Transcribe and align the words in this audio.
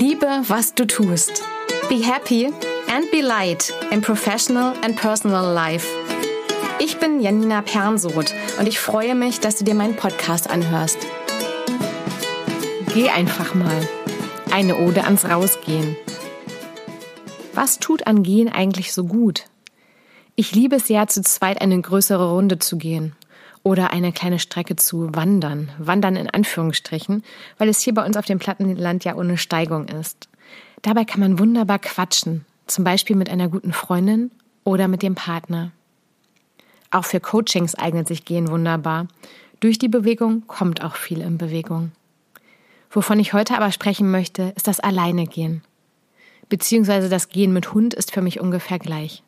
was 0.00 0.74
du 0.74 0.86
tust. 0.86 1.42
Be 1.88 2.02
happy 2.02 2.52
and 2.88 3.10
be 3.10 3.22
light 3.22 3.72
in 3.90 4.02
professional 4.02 4.74
and 4.82 4.94
personal 4.94 5.54
life. 5.54 5.86
Ich 6.78 6.98
bin 6.98 7.22
Janina 7.22 7.62
Pernsoth 7.62 8.34
und 8.58 8.68
ich 8.68 8.78
freue 8.78 9.14
mich, 9.14 9.40
dass 9.40 9.56
du 9.56 9.64
dir 9.64 9.74
meinen 9.74 9.96
Podcast 9.96 10.50
anhörst. 10.50 10.98
Geh 12.92 13.08
einfach 13.08 13.54
mal. 13.54 13.88
Eine 14.52 14.76
Ode 14.76 15.04
ans 15.04 15.24
Rausgehen. 15.24 15.96
Was 17.54 17.78
tut 17.78 18.06
an 18.06 18.22
Gehen 18.22 18.50
eigentlich 18.50 18.92
so 18.92 19.04
gut? 19.04 19.44
Ich 20.34 20.54
liebe 20.54 20.76
es 20.76 20.88
ja, 20.88 21.06
zu 21.06 21.22
zweit 21.22 21.62
eine 21.62 21.80
größere 21.80 22.32
Runde 22.32 22.58
zu 22.58 22.76
gehen 22.76 23.16
oder 23.66 23.92
eine 23.92 24.12
kleine 24.12 24.38
Strecke 24.38 24.76
zu 24.76 25.12
wandern. 25.16 25.70
Wandern 25.78 26.14
in 26.14 26.30
Anführungsstrichen, 26.30 27.24
weil 27.58 27.68
es 27.68 27.80
hier 27.80 27.94
bei 27.94 28.06
uns 28.06 28.16
auf 28.16 28.24
dem 28.24 28.38
Plattenland 28.38 29.02
ja 29.02 29.16
ohne 29.16 29.36
Steigung 29.36 29.88
ist. 29.88 30.28
Dabei 30.82 31.04
kann 31.04 31.18
man 31.18 31.40
wunderbar 31.40 31.80
quatschen, 31.80 32.44
zum 32.68 32.84
Beispiel 32.84 33.16
mit 33.16 33.28
einer 33.28 33.48
guten 33.48 33.72
Freundin 33.72 34.30
oder 34.62 34.86
mit 34.86 35.02
dem 35.02 35.16
Partner. 35.16 35.72
Auch 36.92 37.04
für 37.06 37.18
Coachings 37.18 37.74
eignet 37.74 38.06
sich 38.06 38.24
Gehen 38.24 38.52
wunderbar. 38.52 39.08
Durch 39.58 39.80
die 39.80 39.88
Bewegung 39.88 40.46
kommt 40.46 40.84
auch 40.84 40.94
viel 40.94 41.20
in 41.20 41.36
Bewegung. 41.36 41.90
Wovon 42.92 43.18
ich 43.18 43.32
heute 43.32 43.56
aber 43.56 43.72
sprechen 43.72 44.12
möchte, 44.12 44.52
ist 44.54 44.68
das 44.68 44.78
Alleine 44.78 45.26
gehen. 45.26 45.64
Beziehungsweise 46.48 47.08
das 47.08 47.30
Gehen 47.30 47.52
mit 47.52 47.74
Hund 47.74 47.94
ist 47.94 48.12
für 48.12 48.22
mich 48.22 48.38
ungefähr 48.38 48.78
gleich. 48.78 49.24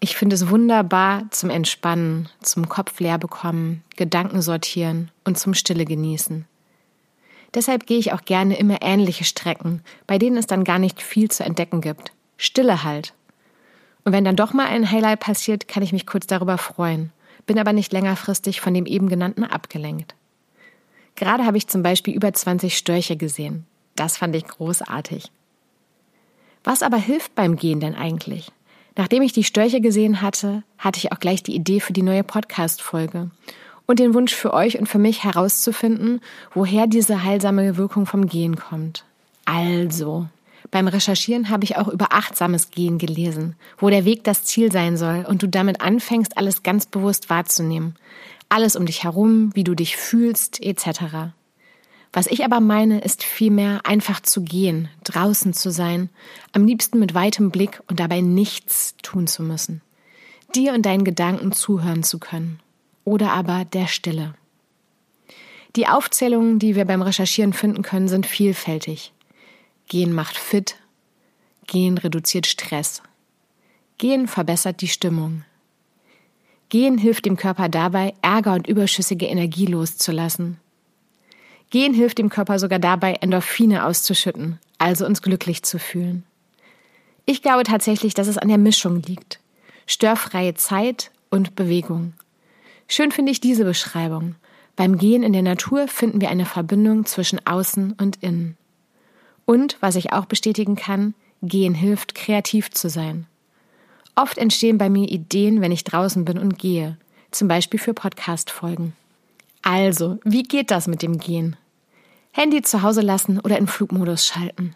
Ich 0.00 0.16
finde 0.16 0.34
es 0.34 0.48
wunderbar 0.48 1.24
zum 1.30 1.50
Entspannen, 1.50 2.28
zum 2.40 2.68
Kopf 2.68 3.00
leer 3.00 3.18
bekommen, 3.18 3.82
Gedanken 3.96 4.42
sortieren 4.42 5.10
und 5.24 5.38
zum 5.38 5.54
Stille 5.54 5.84
genießen. 5.84 6.46
Deshalb 7.54 7.86
gehe 7.86 7.98
ich 7.98 8.12
auch 8.12 8.24
gerne 8.24 8.56
immer 8.58 8.80
ähnliche 8.82 9.24
Strecken, 9.24 9.82
bei 10.06 10.18
denen 10.18 10.36
es 10.36 10.46
dann 10.46 10.64
gar 10.64 10.78
nicht 10.78 11.02
viel 11.02 11.30
zu 11.30 11.42
entdecken 11.42 11.80
gibt. 11.80 12.12
Stille 12.36 12.84
halt. 12.84 13.14
Und 14.04 14.12
wenn 14.12 14.24
dann 14.24 14.36
doch 14.36 14.52
mal 14.52 14.66
ein 14.66 14.90
Highlight 14.90 15.20
passiert, 15.20 15.66
kann 15.66 15.82
ich 15.82 15.92
mich 15.92 16.06
kurz 16.06 16.26
darüber 16.26 16.58
freuen, 16.58 17.10
bin 17.46 17.58
aber 17.58 17.72
nicht 17.72 17.92
längerfristig 17.92 18.60
von 18.60 18.74
dem 18.74 18.86
eben 18.86 19.08
genannten 19.08 19.42
abgelenkt. 19.42 20.14
Gerade 21.16 21.44
habe 21.44 21.56
ich 21.56 21.66
zum 21.66 21.82
Beispiel 21.82 22.14
über 22.14 22.32
20 22.32 22.78
Störche 22.78 23.16
gesehen. 23.16 23.66
Das 23.96 24.16
fand 24.16 24.36
ich 24.36 24.44
großartig. 24.44 25.32
Was 26.62 26.82
aber 26.82 26.98
hilft 26.98 27.34
beim 27.34 27.56
Gehen 27.56 27.80
denn 27.80 27.96
eigentlich? 27.96 28.52
Nachdem 28.98 29.22
ich 29.22 29.32
die 29.32 29.44
Störche 29.44 29.80
gesehen 29.80 30.22
hatte, 30.22 30.64
hatte 30.76 30.98
ich 30.98 31.12
auch 31.12 31.20
gleich 31.20 31.44
die 31.44 31.54
Idee 31.54 31.78
für 31.78 31.92
die 31.92 32.02
neue 32.02 32.24
Podcast-Folge 32.24 33.30
und 33.86 34.00
den 34.00 34.12
Wunsch 34.12 34.34
für 34.34 34.52
euch 34.52 34.76
und 34.76 34.88
für 34.88 34.98
mich 34.98 35.22
herauszufinden, 35.22 36.20
woher 36.52 36.88
diese 36.88 37.22
heilsame 37.22 37.76
Wirkung 37.76 38.06
vom 38.06 38.26
Gehen 38.26 38.56
kommt. 38.56 39.04
Also, 39.44 40.26
beim 40.72 40.88
Recherchieren 40.88 41.48
habe 41.48 41.62
ich 41.62 41.76
auch 41.76 41.86
über 41.86 42.08
achtsames 42.10 42.72
Gehen 42.72 42.98
gelesen, 42.98 43.54
wo 43.78 43.88
der 43.88 44.04
Weg 44.04 44.24
das 44.24 44.42
Ziel 44.42 44.72
sein 44.72 44.96
soll 44.96 45.24
und 45.28 45.44
du 45.44 45.46
damit 45.46 45.80
anfängst, 45.80 46.36
alles 46.36 46.64
ganz 46.64 46.84
bewusst 46.86 47.30
wahrzunehmen. 47.30 47.94
Alles 48.48 48.74
um 48.74 48.84
dich 48.84 49.04
herum, 49.04 49.52
wie 49.54 49.62
du 49.62 49.76
dich 49.76 49.96
fühlst, 49.96 50.60
etc. 50.60 51.30
Was 52.12 52.26
ich 52.26 52.44
aber 52.44 52.60
meine, 52.60 53.00
ist 53.00 53.22
vielmehr 53.22 53.80
einfach 53.84 54.20
zu 54.20 54.42
gehen, 54.42 54.88
draußen 55.04 55.52
zu 55.52 55.70
sein, 55.70 56.08
am 56.52 56.66
liebsten 56.66 56.98
mit 56.98 57.14
weitem 57.14 57.50
Blick 57.50 57.82
und 57.88 58.00
dabei 58.00 58.20
nichts 58.20 58.96
tun 59.02 59.26
zu 59.26 59.42
müssen. 59.42 59.82
Dir 60.54 60.72
und 60.72 60.86
deinen 60.86 61.04
Gedanken 61.04 61.52
zuhören 61.52 62.02
zu 62.02 62.18
können. 62.18 62.60
Oder 63.04 63.32
aber 63.32 63.64
der 63.64 63.86
Stille. 63.86 64.34
Die 65.76 65.86
Aufzählungen, 65.86 66.58
die 66.58 66.74
wir 66.74 66.86
beim 66.86 67.02
Recherchieren 67.02 67.52
finden 67.52 67.82
können, 67.82 68.08
sind 68.08 68.26
vielfältig. 68.26 69.12
Gehen 69.86 70.12
macht 70.12 70.36
fit. 70.38 70.76
Gehen 71.66 71.98
reduziert 71.98 72.46
Stress. 72.46 73.02
Gehen 73.98 74.28
verbessert 74.28 74.80
die 74.80 74.88
Stimmung. 74.88 75.44
Gehen 76.70 76.98
hilft 76.98 77.26
dem 77.26 77.36
Körper 77.36 77.68
dabei, 77.68 78.14
Ärger 78.22 78.54
und 78.54 78.66
überschüssige 78.66 79.26
Energie 79.26 79.66
loszulassen. 79.66 80.58
Gehen 81.70 81.92
hilft 81.92 82.18
dem 82.18 82.30
Körper 82.30 82.58
sogar 82.58 82.78
dabei, 82.78 83.14
Endorphine 83.14 83.84
auszuschütten, 83.84 84.58
also 84.78 85.04
uns 85.04 85.22
glücklich 85.22 85.62
zu 85.62 85.78
fühlen. 85.78 86.24
Ich 87.26 87.42
glaube 87.42 87.64
tatsächlich, 87.64 88.14
dass 88.14 88.26
es 88.26 88.38
an 88.38 88.48
der 88.48 88.58
Mischung 88.58 89.02
liegt. 89.02 89.38
Störfreie 89.86 90.54
Zeit 90.54 91.10
und 91.30 91.56
Bewegung. 91.56 92.14
Schön 92.88 93.12
finde 93.12 93.32
ich 93.32 93.40
diese 93.40 93.64
Beschreibung. 93.64 94.34
Beim 94.76 94.96
Gehen 94.96 95.22
in 95.22 95.34
der 95.34 95.42
Natur 95.42 95.88
finden 95.88 96.20
wir 96.20 96.30
eine 96.30 96.46
Verbindung 96.46 97.04
zwischen 97.04 97.46
Außen 97.46 97.92
und 97.98 98.16
Innen. 98.22 98.56
Und, 99.44 99.76
was 99.80 99.96
ich 99.96 100.12
auch 100.12 100.24
bestätigen 100.24 100.76
kann, 100.76 101.14
Gehen 101.42 101.74
hilft, 101.74 102.14
kreativ 102.14 102.70
zu 102.70 102.88
sein. 102.88 103.26
Oft 104.14 104.38
entstehen 104.38 104.78
bei 104.78 104.88
mir 104.88 105.08
Ideen, 105.08 105.60
wenn 105.60 105.70
ich 105.70 105.84
draußen 105.84 106.24
bin 106.24 106.38
und 106.38 106.58
gehe, 106.58 106.96
zum 107.30 107.46
Beispiel 107.46 107.78
für 107.78 107.94
Podcast-Folgen. 107.94 108.94
Also, 109.70 110.18
wie 110.24 110.44
geht 110.44 110.70
das 110.70 110.86
mit 110.86 111.02
dem 111.02 111.18
Gehen? 111.18 111.54
Handy 112.32 112.62
zu 112.62 112.80
Hause 112.80 113.02
lassen 113.02 113.38
oder 113.38 113.58
in 113.58 113.66
Flugmodus 113.66 114.24
schalten. 114.24 114.72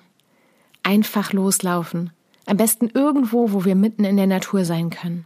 Einfach 0.83 1.33
loslaufen. 1.33 2.13
Am 2.45 2.59
besten 2.59 2.91
irgendwo, 2.93 3.53
wo 3.53 3.65
wir 3.65 3.75
mitten 3.75 4.05
in 4.05 4.19
der 4.19 4.27
Natur 4.27 4.67
sein 4.67 4.91
können. 4.91 5.25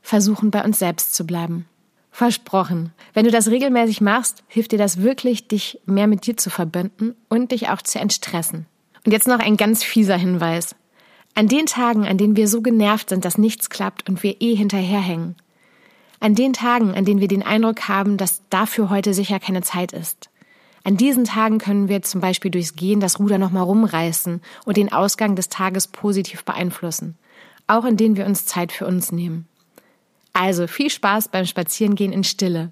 Versuchen, 0.00 0.50
bei 0.50 0.64
uns 0.64 0.78
selbst 0.78 1.14
zu 1.14 1.26
bleiben. 1.26 1.66
Versprochen. 2.10 2.94
Wenn 3.12 3.26
du 3.26 3.30
das 3.30 3.48
regelmäßig 3.48 4.00
machst, 4.00 4.42
hilft 4.48 4.72
dir 4.72 4.78
das 4.78 5.02
wirklich, 5.02 5.46
dich 5.46 5.78
mehr 5.84 6.06
mit 6.06 6.26
dir 6.26 6.38
zu 6.38 6.48
verbinden 6.48 7.14
und 7.28 7.52
dich 7.52 7.68
auch 7.68 7.82
zu 7.82 7.98
entstressen. 7.98 8.64
Und 9.04 9.12
jetzt 9.12 9.28
noch 9.28 9.40
ein 9.40 9.58
ganz 9.58 9.84
fieser 9.84 10.16
Hinweis. 10.16 10.74
An 11.34 11.48
den 11.48 11.66
Tagen, 11.66 12.06
an 12.06 12.16
denen 12.16 12.36
wir 12.36 12.48
so 12.48 12.62
genervt 12.62 13.10
sind, 13.10 13.26
dass 13.26 13.36
nichts 13.36 13.68
klappt 13.68 14.08
und 14.08 14.22
wir 14.22 14.40
eh 14.40 14.54
hinterherhängen, 14.54 15.36
an 16.24 16.34
den 16.34 16.54
Tagen, 16.54 16.94
an 16.94 17.04
denen 17.04 17.20
wir 17.20 17.28
den 17.28 17.42
Eindruck 17.42 17.86
haben, 17.86 18.16
dass 18.16 18.40
dafür 18.48 18.88
heute 18.88 19.12
sicher 19.12 19.38
keine 19.38 19.60
Zeit 19.60 19.92
ist. 19.92 20.30
An 20.82 20.96
diesen 20.96 21.24
Tagen 21.24 21.58
können 21.58 21.90
wir 21.90 22.00
zum 22.00 22.22
Beispiel 22.22 22.50
durchs 22.50 22.76
Gehen 22.76 22.98
das 22.98 23.18
Ruder 23.18 23.36
nochmal 23.36 23.64
rumreißen 23.64 24.40
und 24.64 24.76
den 24.78 24.90
Ausgang 24.90 25.36
des 25.36 25.50
Tages 25.50 25.86
positiv 25.86 26.42
beeinflussen. 26.46 27.18
Auch 27.66 27.84
in 27.84 27.98
denen 27.98 28.16
wir 28.16 28.24
uns 28.24 28.46
Zeit 28.46 28.72
für 28.72 28.86
uns 28.86 29.12
nehmen. 29.12 29.46
Also 30.32 30.66
viel 30.66 30.88
Spaß 30.88 31.28
beim 31.28 31.44
Spazierengehen 31.44 32.14
in 32.14 32.24
Stille. 32.24 32.70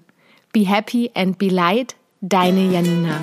Be 0.51 0.67
happy 0.67 1.11
and 1.13 1.37
be 1.37 1.49
light, 1.49 1.95
deine 2.21 2.71
Janina. 2.71 3.21